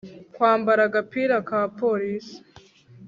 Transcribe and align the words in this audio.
Kwambara 0.33 0.81
agapira 0.87 1.35
ka 1.47 1.59
polisi 1.79 2.35